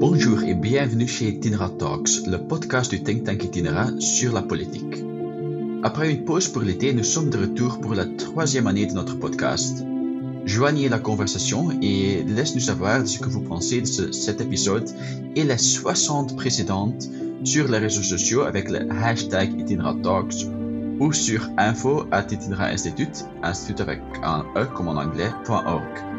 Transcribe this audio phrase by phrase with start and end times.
[0.00, 5.02] Bonjour et bienvenue chez Itinera Talks, le podcast du think tank Itinera sur la politique.
[5.82, 9.18] Après une pause pour l'été, nous sommes de retour pour la troisième année de notre
[9.18, 9.84] podcast.
[10.44, 14.88] Joignez la conversation et laissez-nous savoir ce que vous pensez de cet épisode
[15.34, 17.08] et les 60 précédentes
[17.42, 20.46] sur les réseaux sociaux avec le hashtag Itinera Talks
[21.00, 26.17] ou sur info at Institute, institut avec un E comme en anglais, .org.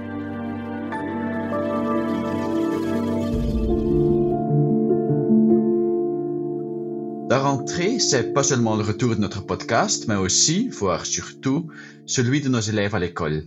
[7.50, 11.72] rentrée, c'est pas seulement le retour de notre podcast, mais aussi, voire surtout,
[12.06, 13.44] celui de nos élèves à l'école.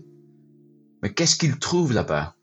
[1.02, 2.34] Mais qu'est-ce qu'ils trouvent là-bas?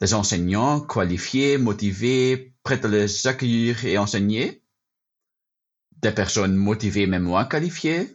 [0.00, 4.62] Des enseignants qualifiés, motivés, prêts à les accueillir et enseigner?
[6.02, 8.06] Des personnes motivées mais moins qualifiées?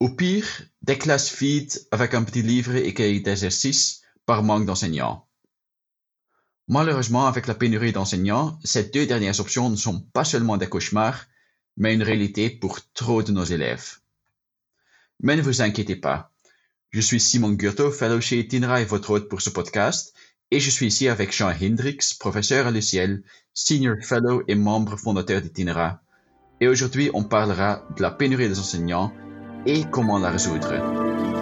[0.00, 0.48] Ou pire,
[0.80, 5.27] des classes vides avec un petit livre et cahier d'exercices par manque d'enseignants?
[6.68, 11.24] Malheureusement, avec la pénurie d'enseignants, ces deux dernières options ne sont pas seulement des cauchemars,
[11.78, 13.98] mais une réalité pour trop de nos élèves.
[15.20, 16.30] Mais ne vous inquiétez pas.
[16.90, 20.14] Je suis Simon Gurto, fellow chez Itinera et votre hôte pour ce podcast,
[20.50, 23.22] et je suis ici avec Jean Hendricks, professeur à l'UCL,
[23.54, 26.02] senior fellow et membre fondateur d'Itinera.
[26.60, 29.12] Et aujourd'hui, on parlera de la pénurie des enseignants
[29.66, 31.37] et comment la résoudre.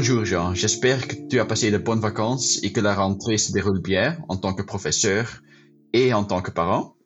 [0.00, 3.52] Bonjour Jean, j'espère que tu as passé de bonnes vacances et que la rentrée se
[3.52, 5.42] déroule bien en tant que professeur
[5.92, 6.96] et en tant que parent.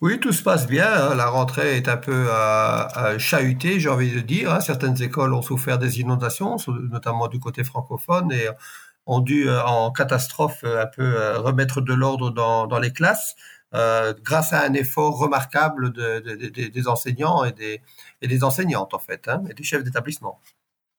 [0.00, 0.90] Oui, tout se passe bien.
[0.90, 1.14] Hein.
[1.16, 4.50] La rentrée est un peu euh, chahutée, j'ai envie de dire.
[4.50, 4.60] Hein.
[4.60, 6.56] Certaines écoles ont souffert des inondations,
[6.90, 8.48] notamment du côté francophone, et
[9.04, 13.36] ont dû, euh, en catastrophe, un peu euh, remettre de l'ordre dans, les classes.
[14.24, 17.82] grâce à un effort remarquable des enseignants et des,
[18.22, 20.40] et des enseignantes, en fait, hein, et des chefs d'établissement.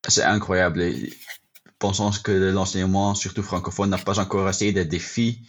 [0.07, 0.83] C'est incroyable.
[1.79, 5.43] Pensons que l'enseignement, surtout francophone, n'a pas encore assez de défis.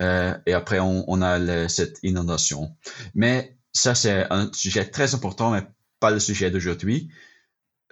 [0.00, 2.76] Euh, et après, on, a cette inondation.
[3.14, 5.62] Mais ça, c'est un sujet très important, mais
[6.00, 7.10] pas le sujet d'aujourd'hui.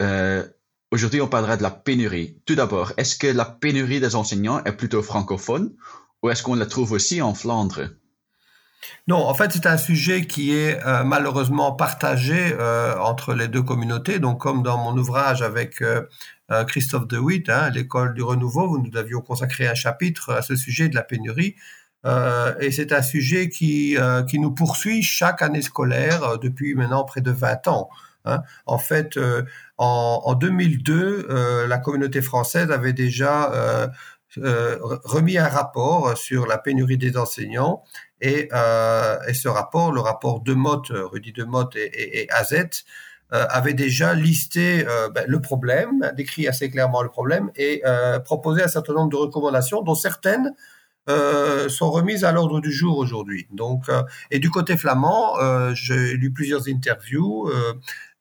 [0.01, 0.47] Euh,
[0.91, 2.41] aujourd'hui, on parlera de la pénurie.
[2.45, 5.75] Tout d'abord, est-ce que la pénurie des enseignants est plutôt francophone
[6.23, 7.91] ou est-ce qu'on la trouve aussi en Flandre?
[9.09, 13.63] Non, en fait, c'est un sujet qui est euh, malheureusement partagé euh, entre les deux
[13.63, 14.19] communautés.
[14.19, 16.03] Donc, comme dans mon ouvrage avec euh,
[16.67, 20.89] Christophe De Witt, hein, l'école du renouveau, nous avions consacré un chapitre à ce sujet
[20.89, 21.57] de la pénurie.
[22.61, 23.97] et c'est un sujet qui,
[24.29, 27.89] qui nous poursuit chaque année scolaire depuis maintenant près de 20 ans.
[28.25, 28.43] Hein.
[28.67, 29.19] En fait,
[29.77, 33.51] en, 2002, la communauté française avait déjà
[34.37, 37.83] remis un rapport sur la pénurie des enseignants
[38.21, 42.23] et, euh, et, ce rapport, le rapport de Motte, euh, Rudy de Motte et, et,
[42.23, 47.83] et AZ, euh, avait déjà listé ben, le problème, décrit assez clairement le problème et
[48.25, 50.53] proposé un certain nombre de recommandations, dont certaines
[51.09, 53.49] sont remises à l'ordre du jour aujourd'hui.
[53.51, 53.87] Donc,
[54.31, 55.35] et du côté flamand,
[55.75, 57.51] j'ai lu plusieurs interviews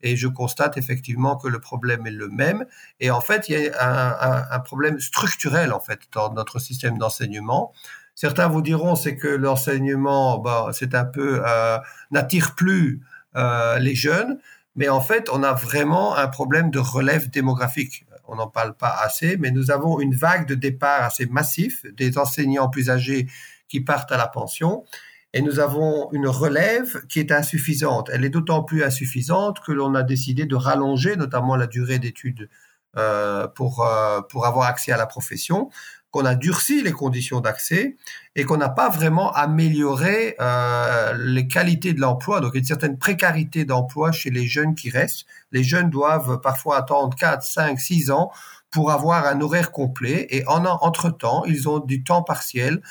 [0.01, 2.66] et je constate effectivement que le problème est le même.
[3.00, 6.57] Et en fait, il y a un, un, un problème structurel en fait dans notre
[6.57, 7.73] système d'enseignement.
[8.16, 11.78] Certains vous diront c'est que l'enseignement, bah, c'est un peu euh,
[12.12, 13.02] n'attire plus
[13.36, 14.40] euh, les jeunes,
[14.76, 18.06] mais en fait, on a vraiment un problème de relève démographique.
[18.28, 22.18] On n'en parle pas assez, mais nous avons une vague de départ assez massif des
[22.18, 23.28] enseignants plus âgés
[23.68, 24.86] qui partent à la pension.
[25.34, 28.09] Et nous avons une relève qui est insuffisante.
[28.14, 32.50] Elle est d'autant plus insuffisante que l'on a décidé de rallonger notamment la durée d'études
[32.97, 35.70] euh, pour, euh, pour avoir accès à la profession
[36.16, 37.98] qu'on a durci les conditions d'accès
[38.38, 42.40] et qu'on n'a pas vraiment amélioré euh, les qualités de l'emploi.
[42.40, 45.26] Donc, une certaine précarité d'emploi chez les jeunes qui restent.
[45.52, 48.31] Les jeunes doivent parfois attendre 4, 5, 6 ans
[48.72, 52.82] pour avoir un horaire complet et en entre-temps, ils ont du temps partiel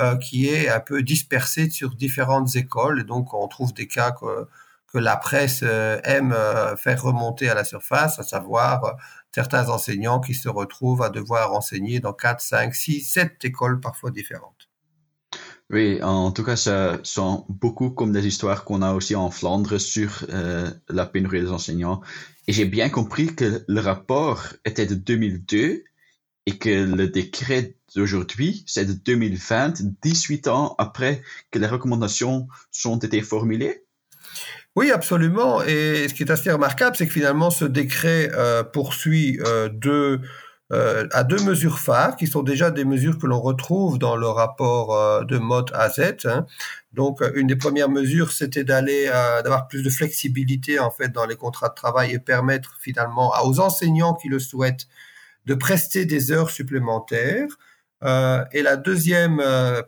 [0.00, 2.98] euh, qui est un peu dispersé sur différentes écoles.
[3.02, 4.48] Et donc, on trouve des cas que,
[4.94, 6.36] la presse euh, aime
[6.76, 8.96] faire remonter à la surface, à savoir
[9.34, 14.10] certains enseignants qui se retrouvent à devoir enseigner dans 4, 5, 6, 7 écoles parfois
[14.10, 14.68] différentes.
[15.70, 19.78] Oui, en tout cas, ça sont beaucoup comme des histoires qu'on a aussi en Flandre
[19.78, 22.02] sur euh, la pénurie des enseignants.
[22.46, 25.84] Et j'ai bien compris que le rapport était de 2002
[26.44, 32.98] et que le décret d'aujourd'hui, c'est de 2020, 18 ans après que les recommandations sont
[32.98, 33.86] été formulées.
[34.74, 35.62] Oui, absolument.
[35.62, 40.20] Et ce qui est assez remarquable, c'est que finalement, ce décret euh, poursuit euh, deux,
[40.72, 44.26] euh, à deux mesures phares, qui sont déjà des mesures que l'on retrouve dans le
[44.26, 46.00] rapport euh, de Mott AZ.
[46.24, 46.46] Hein.
[46.94, 49.06] Donc, une des premières mesures, c'était d'aller,
[49.44, 53.60] d'avoir plus de flexibilité en fait dans les contrats de travail et permettre finalement aux
[53.60, 54.86] enseignants qui le souhaitent
[55.46, 57.48] de prester des heures supplémentaires.
[58.04, 59.42] Euh, et la deuxième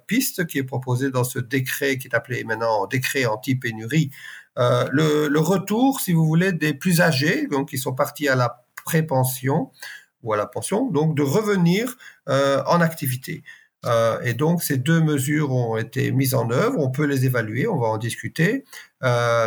[0.06, 4.10] piste qui est proposée dans ce décret, qui est appelé maintenant décret anti-pénurie,
[4.58, 8.64] euh, le, retour, si vous voulez, des plus âgés, donc qui sont partis à la
[8.84, 9.70] pré-pension
[10.22, 11.96] ou à la pension, donc de revenir
[12.28, 13.42] euh, en activité.
[13.86, 17.66] Euh, et donc ces deux mesures ont été mises en œuvre, on peut les évaluer,
[17.66, 18.64] on va en discuter,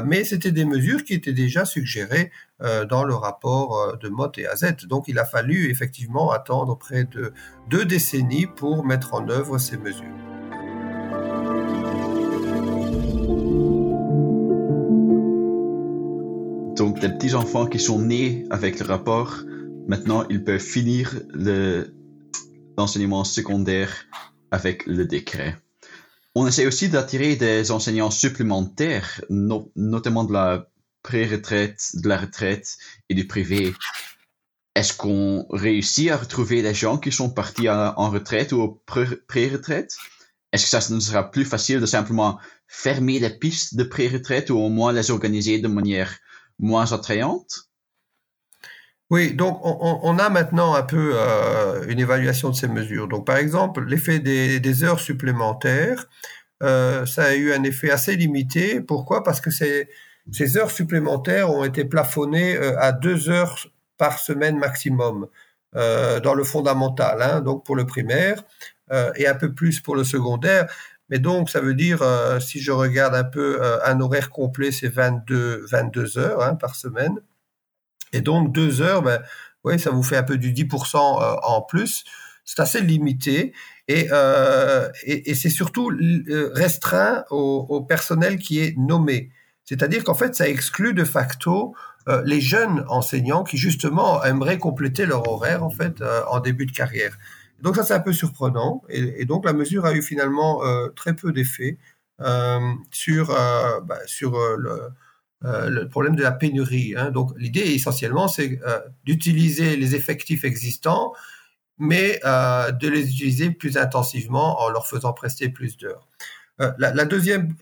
[0.05, 2.31] mais c'était des mesures qui étaient déjà suggérées
[2.87, 4.85] dans le rapport de Mott et Azet.
[4.87, 7.33] Donc il a fallu effectivement attendre près de
[7.67, 10.36] deux décennies pour mettre en œuvre ces mesures.
[17.01, 19.37] Les petits enfants qui sont nés avec le rapport,
[19.87, 21.13] maintenant ils peuvent finir
[22.77, 24.05] l'enseignement secondaire
[24.51, 25.57] avec le décret.
[26.35, 30.69] On essaie aussi d'attirer des enseignants supplémentaires, notamment de la
[31.03, 32.77] pré-retraite, de la retraite
[33.09, 33.73] et du privé.
[34.75, 39.95] Est-ce qu'on réussit à retrouver des gens qui sont partis en retraite ou pré-retraite?
[40.51, 44.57] Est-ce que ça ne sera plus facile de simplement fermer les pistes de pré-retraite ou
[44.57, 46.17] au moins les organiser de manière
[46.59, 47.67] moins attrayante?
[49.09, 53.07] Oui, donc on, a maintenant un peu euh, une évaluation de ces mesures.
[53.07, 56.07] Donc par exemple, l'effet des, heures supplémentaires,
[56.61, 58.81] euh, ça a eu un effet assez limité.
[58.81, 59.23] Pourquoi?
[59.23, 59.87] Parce que ces,
[60.57, 63.67] heures supplémentaires ont été plafonnées euh, à deux heures
[63.97, 65.27] par semaine maximum
[66.23, 68.43] dans le fondamental, hein, donc pour le primaire,
[69.15, 70.65] et un peu plus pour le secondaire.
[71.09, 72.03] Mais donc, ça veut dire,
[72.41, 77.17] si je regarde un peu, un horaire complet, c'est 22, 22 heures hein, par semaine.
[78.13, 79.21] Et donc, deux heures, ben,
[79.63, 82.03] ouais, ça vous fait un peu du 10% euh, en plus.
[82.45, 83.53] C'est assez limité.
[83.87, 84.89] Et, euh,
[85.33, 89.31] c'est surtout euh, restreint au, personnel qui est nommé.
[89.63, 91.75] C'est-à-dire qu'en fait, ça exclut de facto
[92.07, 96.65] euh, les jeunes enseignants qui justement aimeraient compléter leur horaire en fait euh, en début
[96.65, 97.17] de carrière.
[97.61, 98.83] Donc ça, c'est un peu surprenant.
[98.89, 100.61] Et, donc la mesure a eu finalement
[100.95, 101.77] très peu d'effet
[102.91, 104.89] sur bah, sur le
[105.45, 106.95] euh, le problème de la pénurie.
[106.97, 107.11] Hein.
[107.11, 111.13] Donc l'idée essentiellement, c'est euh, d'utiliser les effectifs existants,
[111.77, 116.07] mais euh, de les utiliser plus intensivement en leur faisant prester plus d'heures.
[116.79, 117.53] La, la, deuxième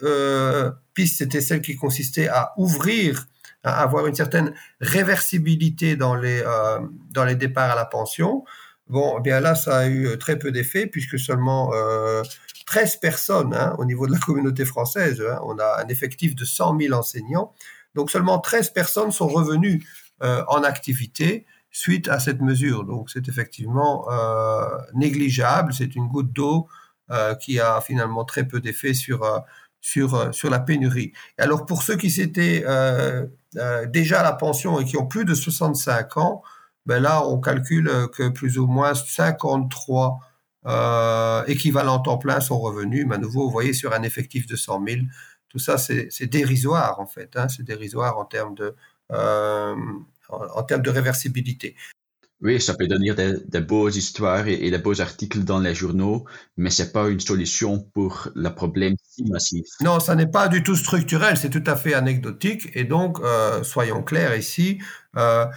[0.94, 3.26] piste, c'était celle qui consistait à ouvrir,
[3.62, 6.42] à avoir une certaine réversibilité dans les,
[7.12, 8.46] dans les départs à la pension.
[8.88, 11.72] Bon, eh bien là, ça a eu très peu d'effet puisque seulement
[12.66, 15.22] 13 personnes hein, au niveau de la communauté française.
[15.22, 15.40] Hein.
[15.44, 17.54] on a un effectif de 100 000 enseignants.
[17.96, 19.88] Donc seulement 13 personnes sont revenues
[20.24, 22.84] euh, en activité suite à cette mesure.
[22.84, 25.74] Donc c'est effectivement euh, négligeable.
[25.74, 26.68] C'est une goutte d'eau
[27.12, 29.38] euh, qui a finalement très peu d'effet sur, euh,
[29.80, 31.14] sur, euh, sur la pénurie.
[31.38, 32.66] Alors pour ceux qui s'étaient
[33.88, 36.42] déjà à la pension et qui ont plus de 65 ans,
[36.86, 40.20] ben là on calcule que plus ou moins 53
[40.68, 43.06] euh, équivalents temps plein sont revenus.
[43.08, 45.02] Mais à nouveau, vous voyez, sur un effectif de 100 000,
[45.50, 47.36] tout ça, c'est dérisoire en fait.
[47.36, 48.76] Hein, c'est dérisoire en termes de,
[49.12, 49.76] euh,
[50.30, 51.76] en, termes de réversibilité.
[52.42, 56.26] Oui, ça peut donner des, des beaux histoires et, des beaux articles dans les journaux,
[56.58, 59.66] mais c'est pas une solution pour le problème si massif.
[59.82, 62.70] Non, ça n'est pas du tout structurel, c'est tout à fait anecdotique.
[62.74, 64.80] Et donc, euh, soyons clairs ici,
[65.16, 65.48] euh, euh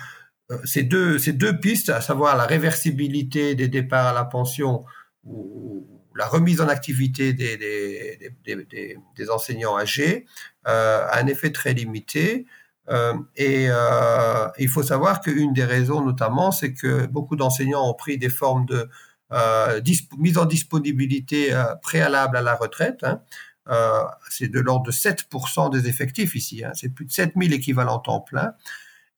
[0.65, 4.85] ces, deux, ces deux pistes, à savoir la réversibilité des départs à la pension
[5.25, 10.26] ou, la remise en activité des, des, des, des enseignants âgés
[10.67, 12.45] euh, a un effet très limité.
[12.88, 17.95] Euh, et euh, il faut savoir qu'une des raisons notamment, c'est que beaucoup d'enseignants ont
[17.95, 18.88] pris des formes de
[19.33, 19.81] euh,
[20.17, 23.05] mise en disponibilité euh, préalable à la retraite.
[23.05, 23.21] Hein.
[23.69, 26.64] Euh, c'est de l'ordre de 7% des effectifs ici.
[26.64, 26.73] Hein.
[26.75, 28.55] C'est plus de 7000 équivalents temps plein.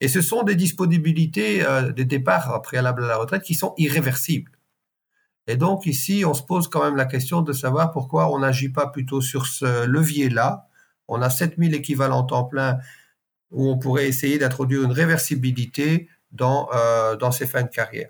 [0.01, 1.63] Et ce sont des disponibilités,
[1.95, 4.51] des départs préalables à la retraite qui sont irréversibles.
[5.47, 8.69] Et donc ici, on se pose quand même la question de savoir pourquoi on n'agit
[8.69, 10.67] pas plutôt sur ce levier-là.
[11.07, 12.77] On a 7000 équivalents temps plein
[13.51, 18.09] où on pourrait essayer d'introduire une réversibilité dans, euh, dans ces fins de carrière.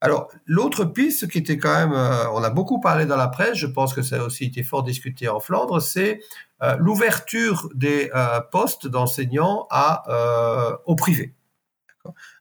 [0.00, 3.56] Alors, l'autre piste qui était quand même, euh, on a beaucoup parlé dans la presse,
[3.56, 6.20] je pense que ça a aussi été fort discuté en Flandre, c'est
[6.62, 9.66] euh, l'ouverture des euh, postes d'enseignants
[10.86, 11.34] au privé.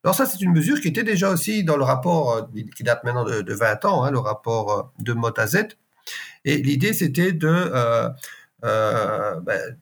[0.04, 3.26] Alors ça, c'est une mesure qui était déjà aussi dans le rapport, qui date maintenant
[3.26, 5.70] de, de 20 ans, hein, le rapport de Motazet.
[6.46, 7.72] Et l'idée, c'était de,
[8.62, 9.78] ben,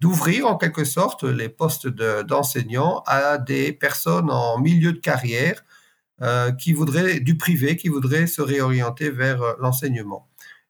[0.00, 5.62] d'ouvrir en quelque sorte les postes d'enseignants à des personnes en milieu de carrière
[6.22, 10.28] euh, qui voudraient du privé, qui voudraient se réorienter vers l'enseignement.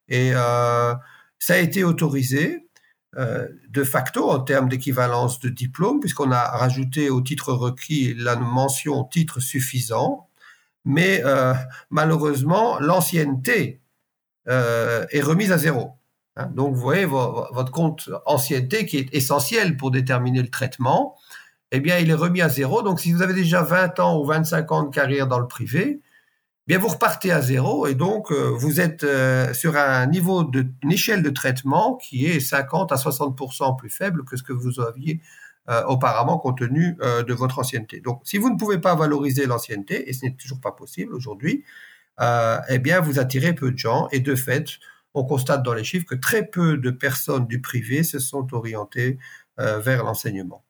[0.09, 0.95] Et euh,
[1.39, 2.67] ça a été autorisé.
[3.19, 8.37] Euh, de facto en termes d'équivalence de diplôme, puisqu'on a rajouté au titre requis la
[8.37, 10.29] mention titre suffisant.
[10.85, 11.55] mais euh,
[11.91, 13.83] malheureusement, l'ancienneté
[14.49, 15.93] euh, est remise à zéro.
[16.37, 16.47] Hein.
[16.55, 21.17] Donc, vous voyez, votre compte ancienneté, qui est essentiel pour déterminer le traitement,
[21.73, 22.83] eh bien, il est remis à zéro.
[22.83, 26.01] Donc, si vous avez déjà 20 ans ou 25 ans de carrière dans le privé,
[26.67, 29.07] bien, vous repartez à zéro et donc euh, vous êtes
[29.55, 34.25] sur un niveau de, une échelle de traitement qui est 50 à 60% plus faible
[34.25, 35.21] que ce que vous aviez
[35.71, 38.01] euh, auparavant compte tenu euh, de votre ancienneté.
[38.01, 41.65] Donc, si vous ne pouvez pas valoriser l'ancienneté, et ce n'est toujours pas possible aujourd'hui,
[42.21, 44.67] euh, eh bien, vous attirez peu de gens et de fait,
[45.15, 49.19] on constate dans les chiffres que très peu de personnes du privé se sont orientées
[49.59, 50.65] vers l'enseignement.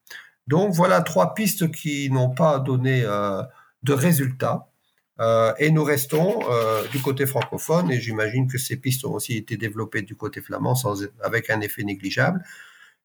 [0.51, 3.03] Donc, voilà trois pistes qui n'ont pas donné
[3.83, 4.67] de résultats.
[5.59, 6.41] et nous restons
[6.93, 10.75] du côté francophone, et j'imagine que ces pistes ont aussi été développées du côté flamand
[10.75, 12.43] sans, avec un effet négligeable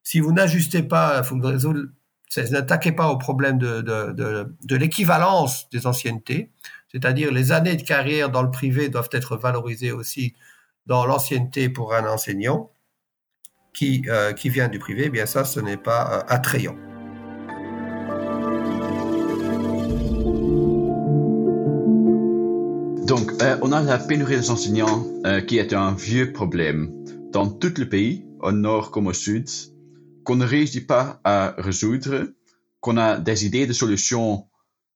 [0.06, 6.52] si vous n'ajustez pas, vous n'attaquez pas au problème de, l'équivalence des anciennetés,
[6.92, 10.34] c'est-à-dire les années de carrière dans le privé doivent être valorisées aussi
[10.86, 12.70] dans l'ancienneté pour un enseignant
[13.74, 16.76] qui, euh, vient du privé, eh bien ça, ce n'est pas euh, attrayant.
[23.06, 25.04] Donc, euh, on a la pénurie des enseignants
[25.46, 29.48] qui est un vieux problème dans tout le pays, au nord comme au sud
[30.26, 32.32] qu'on ne réussit pas à résoudre,
[32.80, 34.48] qu'on a des idées de solutions,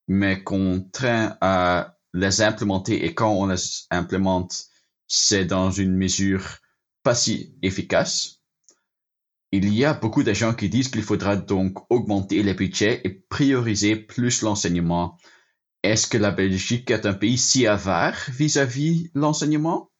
[0.08, 4.64] mais qu'on traîne à les implémenter et quand on les implémente,
[5.06, 6.44] c'est dans une mesure
[7.04, 8.40] pas si efficace.
[9.52, 13.10] Il y a beaucoup de gens qui disent qu'il faudra donc augmenter les budgets et
[13.10, 15.16] prioriser plus l'enseignement.
[15.82, 19.90] Est-ce que la Belgique est un pays si avare vis-à-vis l'enseignement?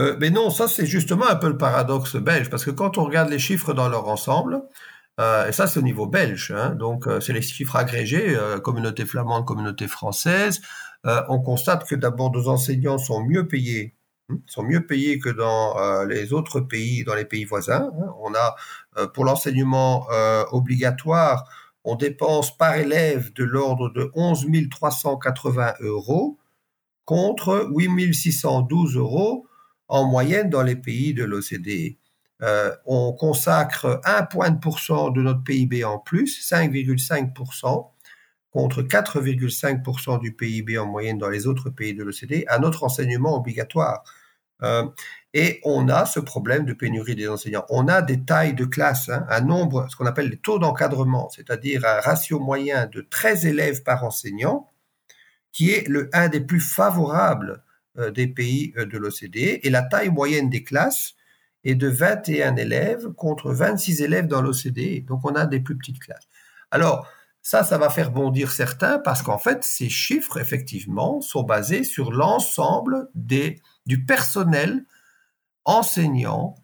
[0.00, 3.04] Euh, mais non, ça c'est justement un peu le paradoxe belge, parce que quand on
[3.04, 4.62] regarde les chiffres dans leur ensemble,
[5.20, 9.04] euh, et ça c'est au niveau belge, hein, donc euh, c'est les chiffres agrégés, communauté
[9.04, 10.60] flamande, communauté française,
[11.04, 13.96] on constate que d'abord nos enseignants sont mieux payés
[14.30, 17.90] hein, sont mieux payés que dans les autres pays, dans les pays voisins.
[18.00, 18.14] Hein.
[18.20, 20.06] On a pour l'enseignement
[20.52, 21.44] obligatoire,
[21.84, 26.38] on dépense par élève de l'ordre de 11 380 euros
[27.04, 29.46] contre 8 612 euros
[29.88, 31.96] en moyenne dans les pays de l'OCDE.
[32.42, 37.90] Euh, on consacre un point de pourcent de notre PIB en plus, 5,5%,
[38.50, 43.36] contre 4,5% du PIB en moyenne dans les autres pays de l'OCDE, à notre enseignement
[43.36, 44.02] obligatoire.
[44.62, 44.84] Euh,
[45.34, 47.64] et on a ce problème de pénurie des enseignants.
[47.70, 51.30] On a des tailles de classe, hein, un nombre, ce qu'on appelle les taux d'encadrement,
[51.30, 54.70] c'est-à-dire un ratio moyen de 13 élèves par enseignant,
[55.52, 57.62] qui est le, un des plus favorables
[57.98, 61.14] euh, des pays euh, de l'OCDE et la taille moyenne des classes
[61.64, 65.04] est de 21 élèves contre 26 élèves dans l'OCDE.
[65.06, 66.26] Donc on a des plus petites classes.
[66.70, 67.06] Alors
[67.42, 72.12] ça, ça va faire bondir certains parce qu'en fait, ces chiffres, effectivement, sont basés sur
[72.12, 74.84] l'ensemble des, du personnel
[75.64, 76.56] enseignant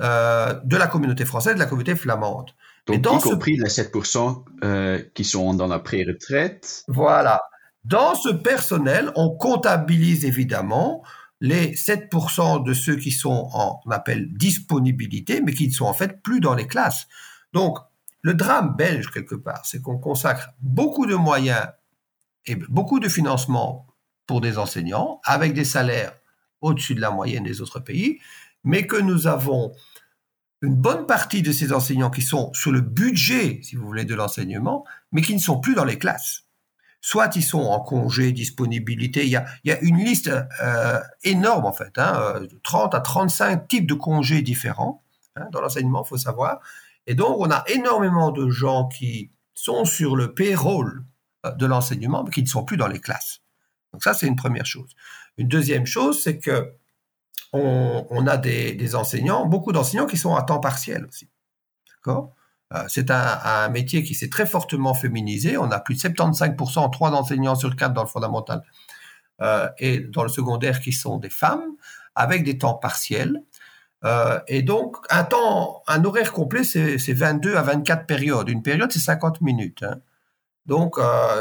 [0.00, 2.50] euh, de la communauté française, de la communauté flamande.
[2.86, 6.84] Donc, y compris les 7% qui sont dans la pré-retraite.
[6.88, 7.42] Voilà.
[7.84, 11.02] Dans ce personnel, on comptabilise évidemment
[11.40, 15.92] les 7% de ceux qui sont en on appelle disponibilité, mais qui ne sont en
[15.92, 17.06] fait plus dans les classes.
[17.52, 17.78] Donc,
[18.22, 21.66] le drame belge, quelque part, c'est qu'on consacre beaucoup de moyens
[22.46, 23.86] et beaucoup de financement
[24.26, 26.12] pour des enseignants, avec des salaires
[26.60, 28.18] au-dessus de la moyenne des autres pays,
[28.64, 29.72] mais que nous avons
[30.62, 34.14] une bonne partie de ces enseignants qui sont sur le budget, si vous voulez, de
[34.14, 36.48] l'enseignement, mais qui ne sont plus dans les classes
[37.00, 39.24] soit ils sont en congé, disponibilité.
[39.24, 40.30] Il y a, il une liste
[40.62, 45.02] euh, énorme en fait, hein, 30 à 35 types de congés différents
[45.36, 46.60] hein, dans l'enseignement, faut savoir.
[47.06, 51.04] Et donc on a énormément de gens qui sont sur le payroll
[51.46, 53.40] euh, de l'enseignement, mais qui ne sont plus dans les classes.
[53.92, 54.94] Donc ça, c'est une première chose.
[55.38, 56.74] Une deuxième chose, c'est que
[57.52, 61.30] on, a des, enseignants, beaucoup d'enseignants qui sont à temps partiel aussi.
[61.96, 62.34] D'accord?
[62.74, 65.56] Euh, c'est un, métier qui s'est très fortement féminisé.
[65.56, 68.62] On a plus de 75%, trois enseignants sur quatre dans le fondamental
[69.40, 71.64] euh, et dans le secondaire qui sont des femmes,
[72.14, 73.42] avec des temps partiels.
[74.04, 78.48] Euh, et donc, un temps, un horaire complet, c'est 22 à 24 périodes.
[78.50, 79.82] Une période, c'est 50 minutes.
[79.82, 80.00] Hein.
[80.66, 80.98] Donc,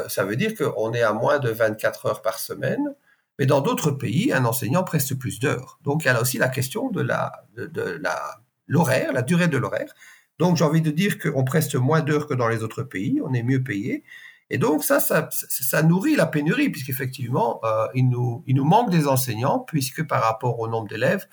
[0.07, 2.95] ça veut dire qu'on est à moins de 24 heures par semaine.
[3.39, 5.79] Mais dans d'autres pays, un enseignant preste plus d'heures.
[5.83, 8.19] Donc, il y a aussi la question de la, de la,
[8.67, 9.93] l'horaire, la durée de l'horaire.
[10.39, 13.33] Donc j'ai envie de dire qu'on preste moins d'heures que dans les autres pays, on
[13.33, 14.03] est mieux payé.
[14.49, 18.89] Et donc ça, ça, ça nourrit la pénurie, puisqu'effectivement, euh, il, nous, il nous manque
[18.91, 21.27] des enseignants, puisque par rapport au nombre d'élèves,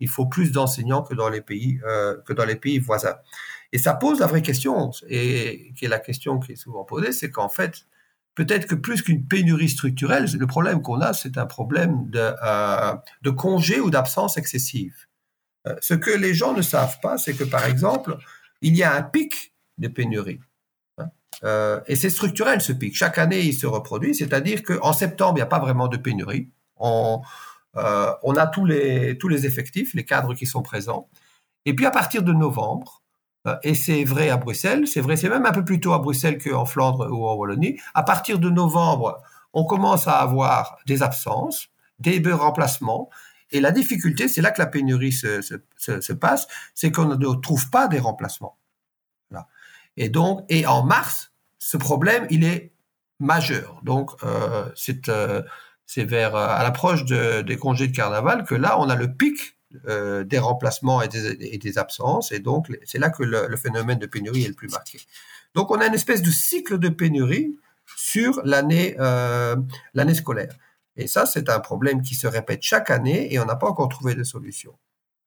[0.00, 3.16] il faut plus d'enseignants que dans les pays euh, que dans les pays voisins.
[3.72, 7.12] Et ça pose la vraie question, et qui est la question qui est souvent posée,
[7.12, 7.86] c'est qu'en fait,
[8.38, 12.94] peut-être que plus qu'une pénurie structurelle, le problème qu'on a, c'est un problème de, euh,
[13.22, 14.94] de congé ou d'absence excessive.
[15.66, 18.16] Euh, ce que les gens ne savent pas, c'est que par exemple,
[18.60, 20.38] il y a un pic de pénurie.
[20.98, 21.10] Hein.
[21.42, 22.94] Euh, et c'est structurel ce pic.
[22.94, 26.48] Chaque année, il se reproduit, c'est-à-dire qu'en septembre, il n'y a pas vraiment de pénurie.
[26.76, 27.20] On,
[27.74, 31.08] on a tous les, effectifs, les cadres qui sont présents.
[31.64, 33.07] Et puis à partir de novembre, euh,
[33.62, 36.38] et c'est vrai à Bruxelles, c'est vrai, c'est même un peu plus tôt à Bruxelles
[36.42, 37.78] qu'en Flandre ou en Wallonie.
[37.94, 41.68] À partir de novembre, on commence à avoir des absences,
[41.98, 43.08] des remplacements.
[43.50, 47.70] Et la difficulté, c'est là que la pénurie se, se, passe, c'est qu'on ne trouve
[47.70, 48.58] pas des remplacements.
[50.00, 52.72] Et donc, et en mars, ce problème, il est
[53.18, 53.80] majeur.
[53.82, 55.42] Donc, euh, c'est euh,
[55.86, 59.57] c'est vers à l'approche de, des congés de carnaval que là, on a le pic
[59.86, 64.44] euh, des remplacements et des, absences, et donc c'est là que le, phénomène de pénurie
[64.44, 64.98] est le plus marqué.
[65.54, 67.54] Donc on a une espèce de cycle de pénurie
[67.96, 69.56] sur l'année euh,
[69.94, 70.54] l'année scolaire.
[70.96, 73.88] Et ça, c'est un problème qui se répète chaque année et on n'a pas encore
[73.88, 74.76] trouvé de solution.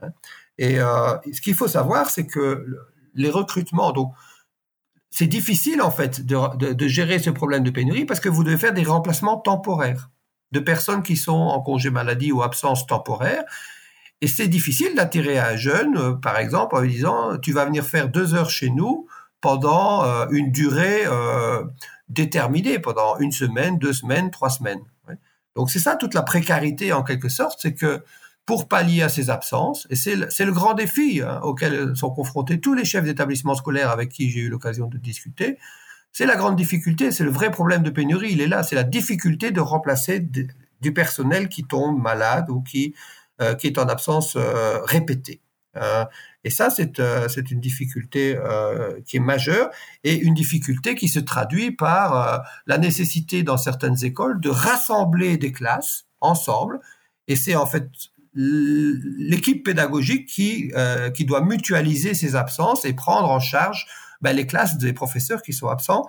[0.01, 0.10] Hein.
[0.57, 2.65] Et euh, ce qu'il faut savoir, c'est que
[3.13, 4.13] les recrutements, donc
[5.12, 8.74] c'est difficile en fait de, gérer ce problème de pénurie parce que vous devez faire
[8.74, 10.10] des remplacements temporaires
[10.51, 13.43] de personnes qui sont en congé maladie ou absence temporaire
[14.21, 17.83] et c'est difficile d'attirer un jeune, euh, par exemple, en lui disant tu vas venir
[17.83, 19.07] faire deux heures chez nous
[19.41, 21.63] pendant euh, une durée euh,
[22.07, 24.81] déterminée, pendant une semaine, deux semaines, trois semaines.
[25.55, 28.03] Donc c'est ça toute la précarité en quelque sorte, c'est que
[28.45, 32.73] pour pallier à ces absences, et c'est le, grand défi hein, auquel sont confrontés tous
[32.73, 35.57] les chefs d'établissement scolaire avec qui j'ai eu l'occasion de discuter,
[36.11, 38.83] c'est la grande difficulté, c'est le vrai problème de pénurie, il est là, c'est la
[38.83, 42.95] difficulté de remplacer du personnel qui tombe malade ou qui
[43.55, 45.41] qui est en absence euh, répétée.
[45.77, 46.05] Euh,
[46.43, 48.36] et ça, c'est une difficulté
[49.05, 49.69] qui est majeure
[50.03, 55.51] et une difficulté qui se traduit par la nécessité dans certaines écoles de rassembler des
[55.51, 56.79] classes ensemble.
[57.27, 57.88] Et c'est en fait
[58.33, 60.73] l'équipe pédagogique qui,
[61.13, 63.86] qui doit mutualiser ces absences et prendre en charge
[64.21, 66.08] ben, les classes des professeurs qui sont absents,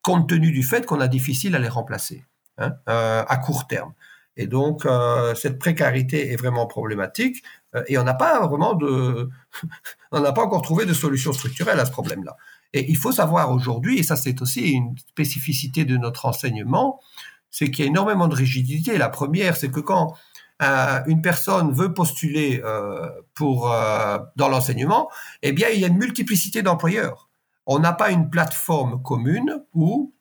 [0.00, 2.24] compte tenu du fait qu'on a difficile à les remplacer
[2.56, 3.92] hein, à court terme.
[4.36, 7.42] Et donc, euh, cette précarité est vraiment problématique
[7.74, 9.30] euh, et on n'a pas vraiment de,
[10.12, 12.36] on n'a pas encore trouvé de solution structurelle à ce problème-là.
[12.72, 17.00] Et il faut savoir aujourd'hui, et ça c'est aussi une spécificité de notre enseignement,
[17.50, 18.98] c'est qu'il y a énormément de rigidité.
[18.98, 20.16] La première, c'est que quand
[20.62, 22.60] euh, une personne veut postuler
[23.34, 25.08] pour dans l'enseignement,
[25.42, 27.28] eh bien il y a une multiplicité d'employeurs.
[27.66, 30.12] On n'a pas une plateforme commune où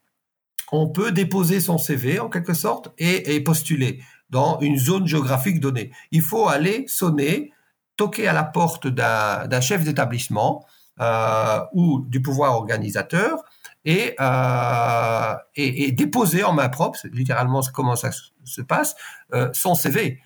[0.73, 5.91] on peut déposer son CV en quelque sorte et, postuler dans une zone géographique donnée.
[6.09, 7.53] Il faut aller sonner,
[7.95, 10.65] toquer à la porte d'un chef d'établissement
[10.99, 13.43] euh, ou du pouvoir organisateur
[13.85, 18.09] et, euh, et, déposer en main propre, c'est littéralement comment ça
[18.43, 18.95] se passe,
[19.35, 20.21] euh, son CV.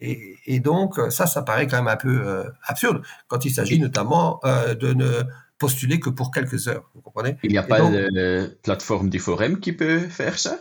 [0.00, 4.94] Et, donc ça, ça paraît quand même un peu absurde quand il s'agit notamment de
[4.94, 5.22] ne
[5.64, 6.86] postuler que pour quelques heures.
[6.94, 7.36] Vous comprenez?
[7.44, 10.54] Il n'y a pas de plateforme du forum qui peut faire ça?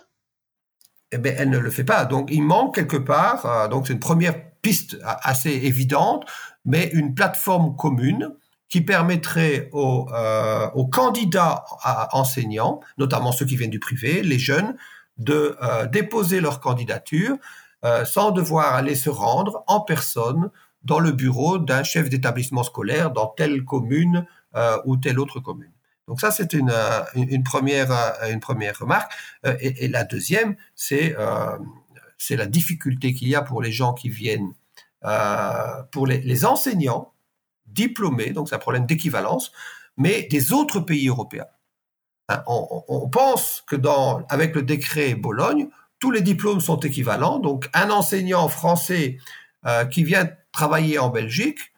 [1.12, 2.06] Eh bien, elle ne le fait pas.
[2.06, 6.24] Donc, il manque quelque part, euh, donc c'est une première piste assez évidente,
[6.64, 8.30] mais une plateforme commune
[8.70, 11.66] qui permettrait aux, euh, aux candidats
[12.14, 14.76] enseignants, notamment ceux qui viennent du privé, les jeunes,
[15.18, 17.38] de euh, déposer leur candidature
[18.06, 20.52] sans devoir aller se rendre en personne
[20.84, 24.28] dans le bureau d'un chef d'établissement scolaire dans telle commune
[24.86, 25.72] ou telle autre commune.
[26.12, 29.14] Donc ça, c'est une, euh, une, première, euh, une première remarque.
[29.62, 31.16] Et, la deuxième, c'est
[32.18, 34.54] c'est la difficulté qu'il y a pour les gens qui viennent,
[35.92, 37.14] pour les, enseignants
[37.66, 39.54] diplômés, donc c'est un problème d'équivalence,
[39.96, 41.48] mais des autres pays européens.
[42.28, 47.40] Hein, on, on, pense que dans, avec le décret Bologne, tous les diplômes sont équivalents.
[47.40, 49.18] Donc un enseignant français
[49.92, 51.72] qui vient travailler en Belgique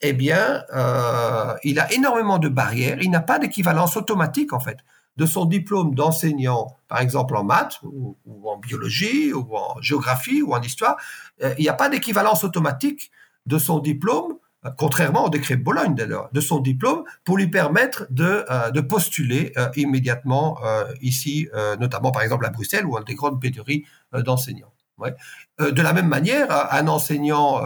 [0.00, 2.98] eh bien, euh, il a énormément de barrières.
[3.00, 4.78] Il n'a pas d'équivalence automatique, en fait,
[5.16, 10.54] de son diplôme d'enseignant, par exemple en maths, ou, en biologie, ou en géographie, ou
[10.54, 10.96] en histoire.
[11.42, 13.10] Euh, il n'y a pas d'équivalence automatique
[13.46, 14.34] de son diplôme,
[14.64, 19.52] euh, contrairement au décret Bologne d'ailleurs, de son diplôme, pour lui permettre de, de postuler
[19.76, 20.58] immédiatement
[21.00, 21.48] ici,
[21.80, 24.72] notamment par exemple à Bruxelles, ou à des grandes pénuries d'enseignants.
[24.98, 25.14] Ouais.
[25.60, 27.62] de la même manière, un enseignant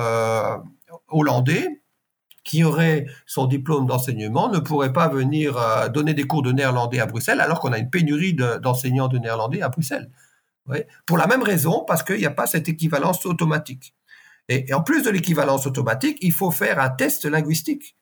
[1.09, 1.82] hollandais,
[2.44, 7.00] qui aurait son diplôme d'enseignement ne pourrait pas venir euh, donner des cours de néerlandais
[7.00, 10.11] à Bruxelles alors qu'on a une pénurie d'enseignants de, néerlandais à Bruxelles.
[11.07, 13.94] Pour la même raison, parce qu'il n'y a pas cette équivalence automatique.
[14.48, 17.96] Et, en plus de l'équivalence automatique, il faut faire un test linguistique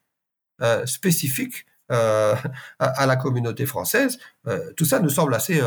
[0.61, 2.35] euh, spécifique euh,
[2.79, 4.19] à, la communauté française.
[4.77, 5.61] tout ça nous semble assez,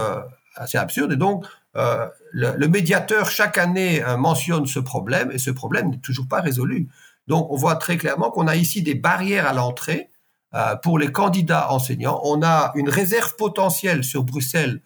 [0.56, 1.14] assez absurde.
[1.14, 6.42] Et donc, le, médiateur, chaque année, mentionne ce problème, et ce problème n'est toujours pas
[6.42, 6.90] résolu.
[7.28, 10.10] Donc, on voit très clairement qu'on a ici des barrières à l'entrée
[10.54, 12.20] euh, pour les candidats enseignants.
[12.24, 14.82] On a une réserve potentielle sur Bruxelles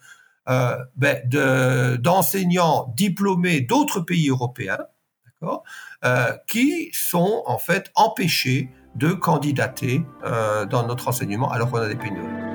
[0.96, 4.78] ben, d'enseignants diplômés d'autres pays européens,
[6.46, 12.48] qui sont en fait empêchés de candidater dans notre enseignement alors qu'on a des pénuries.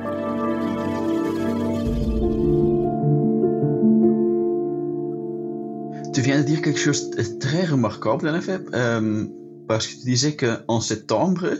[6.13, 9.25] Tu viens de dire quelque chose de très remarquable, en effet, euh,
[9.67, 11.53] parce que tu disais qu'en septembre,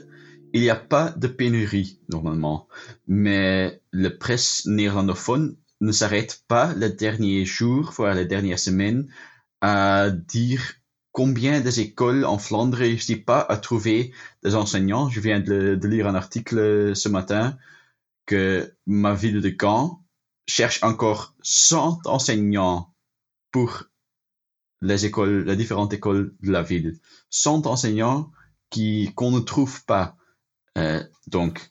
[0.53, 2.67] il n'y a pas de pénurie, normalement.
[3.07, 9.07] Mais le presse néerlandophone ne s'arrête pas les derniers jours, voire les dernières semaines,
[9.61, 10.61] à dire
[11.11, 14.13] combien des écoles en Flandre réussissent pas à trouver
[14.43, 15.09] des enseignants.
[15.09, 17.57] Je viens de, de, lire un article ce matin
[18.25, 20.03] que ma ville de Caen
[20.47, 22.93] cherche encore 100 enseignants
[23.51, 23.85] pour
[24.83, 26.99] les écoles, les différentes écoles de la ville.
[27.29, 28.29] sont enseignants
[28.69, 30.15] qui qu'on ne trouve pas.
[30.77, 31.69] Euh, donc,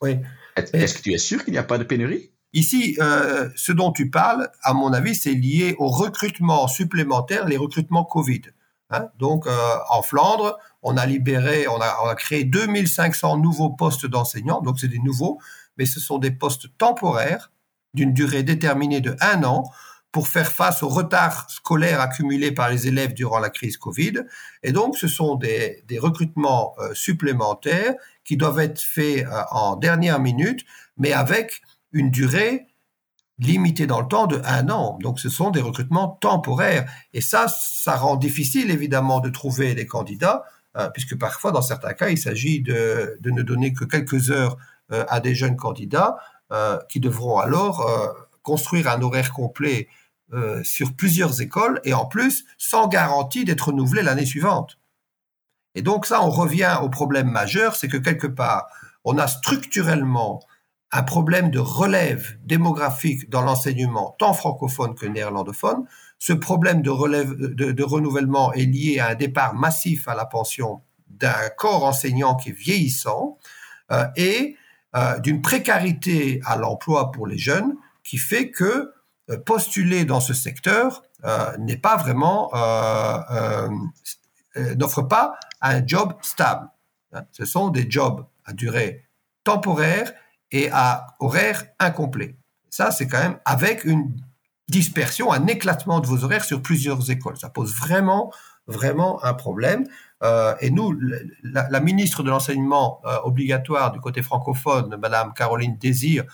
[0.56, 2.32] est-ce que tu es sûr qu'il n'y a pas de pénurie?
[2.54, 7.56] Ici, euh, ce dont tu parles, à mon avis, c'est lié au recrutement supplémentaire, les
[7.56, 8.42] recrutements Covid.
[8.90, 9.08] Hein.
[9.18, 14.06] Donc, euh, en Flandre, on a libéré, on a, on a créé 2500 nouveaux postes
[14.06, 14.60] d'enseignants.
[14.60, 15.38] Donc, c'est des nouveaux,
[15.76, 17.50] mais ce sont des postes temporaires
[17.94, 19.64] d'une durée déterminée de un an
[20.12, 24.24] pour faire face au retard scolaire accumulé par les élèves durant la crise Covid.
[24.62, 30.20] Et donc, ce sont des, recrutements euh, supplémentaires qui doivent être faits euh, en dernière
[30.20, 30.60] minute,
[30.98, 32.66] mais avec une durée
[33.38, 34.98] limitée dans le temps de un an.
[35.00, 36.88] Donc, ce sont des recrutements temporaires.
[37.14, 40.44] Et ça, ça rend difficile, évidemment, de trouver des candidats,
[40.76, 44.58] euh, puisque parfois, dans certains cas, il s'agit de, ne donner que quelques heures
[44.90, 46.16] à des jeunes candidats
[46.90, 47.82] qui devront alors
[48.42, 49.88] construire un horaire complet
[50.32, 54.78] euh, sur plusieurs écoles et en plus sans garantie d'être renouvelé l'année suivante.
[55.74, 58.66] Et donc ça, on revient au problème majeur, c'est que quelque part,
[59.04, 60.40] on a structurellement
[60.92, 65.86] un problème de relève démographique dans l'enseignement, tant francophone que néerlandophone.
[66.18, 70.82] Ce problème de, relève, de, renouvellement est lié à un départ massif à la pension
[71.08, 73.38] d'un corps enseignant qui est vieillissant
[73.90, 74.56] euh, et
[74.94, 78.92] euh, d'une précarité à l'emploi pour les jeunes qui fait que
[79.46, 83.68] postuler dans ce secteur euh, n'est pas vraiment euh,
[84.76, 86.68] n'offre pas un job stable.
[87.12, 87.22] Hein.
[87.30, 89.04] Ce sont des jobs à durée
[89.44, 90.12] temporaire
[90.50, 92.36] et à horaire incomplet.
[92.68, 94.14] Ça, c'est quand même avec une
[94.68, 97.36] dispersion, un éclatement de vos horaires sur plusieurs écoles.
[97.36, 98.32] Ça pose vraiment,
[98.66, 99.86] vraiment un problème.
[100.60, 100.96] et nous,
[101.42, 106.24] la, ministre de l'enseignement obligatoire du côté francophone, Madame Caroline Désir,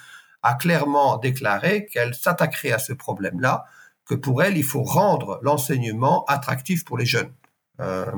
[0.48, 3.66] a clairement déclaré qu'elle s'attaquerait à ce problème-là,
[4.06, 7.30] que pour elle, il faut rendre l'enseignement attractif pour les jeunes,
[7.80, 8.11] euh,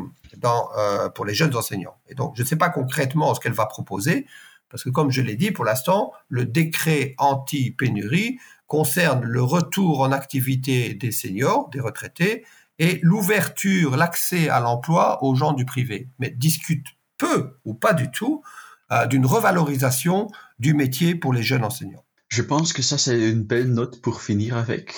[0.45, 1.97] euh, pour les jeunes enseignants.
[2.07, 4.27] Et donc, je ne sais pas concrètement ce qu'elle va proposer,
[4.69, 8.39] parce que comme je l'ai dit, pour l'instant, le décret anti-pénurie
[8.69, 12.45] concerne le retour en activité des seniors, des retraités,
[12.79, 16.87] et l'ouverture, l'accès à l'emploi aux gens du privé, mais discute
[17.19, 18.45] peu ou pas du tout
[18.93, 20.29] euh, d'une revalorisation
[20.61, 22.05] du métier pour les jeunes enseignants.
[22.31, 24.95] Je pense que ça, c'est une belle note pour finir avec.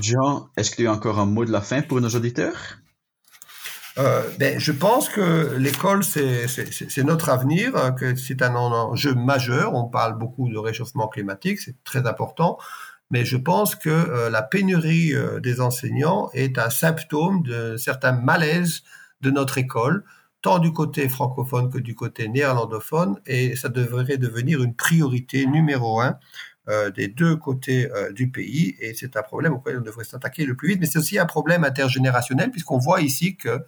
[0.00, 2.78] Jean, est-ce que tu as encore un mot de la fin pour nos auditeurs?
[3.96, 9.74] Euh, ben, je pense que l'école, c'est notre avenir, hein, que c'est un enjeu majeur.
[9.74, 12.58] On parle beaucoup de réchauffement climatique, c'est très important.
[13.10, 18.12] Mais je pense que euh, la pénurie euh, des enseignants est un symptôme de certains
[18.12, 18.82] malaises
[19.20, 20.04] de notre école,
[20.42, 23.20] tant du côté francophone que du côté néerlandophone.
[23.26, 26.18] Et ça devrait devenir une priorité numéro un
[26.90, 30.54] des deux côtés euh, du pays et c'est un problème auquel on devrait s'attaquer le
[30.54, 30.80] plus vite.
[30.80, 33.64] Mais c'est aussi un problème intergénérationnel puisqu'on voit ici que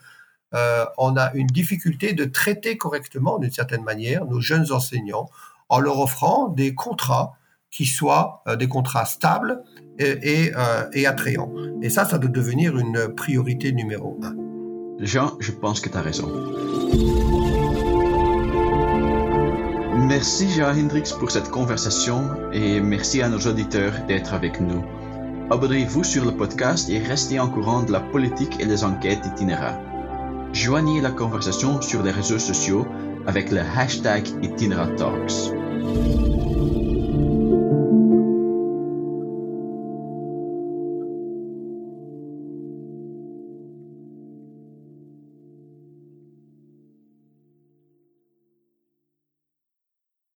[0.54, 5.28] euh, on a une difficulté de traiter correctement, d'une certaine manière, nos jeunes enseignants
[5.68, 7.36] en leur offrant des contrats
[7.70, 9.62] qui soient des contrats stables
[9.98, 10.52] et, et,
[10.94, 11.52] et, attrayants.
[11.82, 14.34] Et ça, ça doit devenir une priorité numéro un.
[15.04, 17.55] Jean, je pense que tu as raison.
[20.18, 24.82] Merci Jean Hendrix pour cette conversation et merci à nos auditeurs d'être avec nous.
[25.50, 29.78] Abonnez-vous sur le podcast et restez en courant de la politique et des enquêtes itinéraires.
[30.54, 32.86] Joignez la conversation sur les réseaux sociaux
[33.26, 35.52] avec le hashtag Itinera Talks.